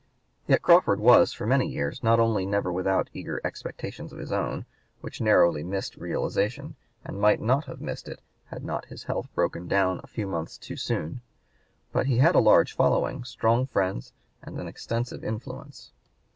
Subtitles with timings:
[0.47, 4.65] Yet Crawford was for many years not only never without eager expectations of his own,
[5.01, 9.67] which narrowly missed realization and might not have missed it had not his health broken
[9.67, 11.21] down a few months too soon,
[11.91, 14.11] but he had a large following, strong friends,
[14.41, 15.91] and an extensive influence.